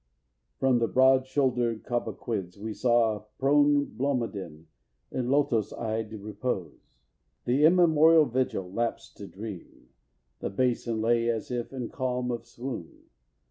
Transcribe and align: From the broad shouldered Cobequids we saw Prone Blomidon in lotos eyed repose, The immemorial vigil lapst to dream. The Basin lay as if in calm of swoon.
From 0.59 0.79
the 0.79 0.87
broad 0.87 1.27
shouldered 1.27 1.83
Cobequids 1.83 2.57
we 2.57 2.73
saw 2.73 3.23
Prone 3.37 3.85
Blomidon 3.85 4.65
in 5.11 5.29
lotos 5.29 5.73
eyed 5.73 6.11
repose, 6.13 6.79
The 7.45 7.65
immemorial 7.65 8.25
vigil 8.25 8.71
lapst 8.73 9.17
to 9.17 9.27
dream. 9.27 9.89
The 10.39 10.49
Basin 10.49 11.01
lay 11.01 11.29
as 11.29 11.51
if 11.51 11.71
in 11.71 11.89
calm 11.89 12.31
of 12.31 12.47
swoon. 12.47 13.09